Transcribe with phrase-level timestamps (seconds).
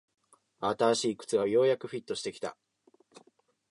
[0.61, 2.57] 新しい靴がようやくフィットしてきた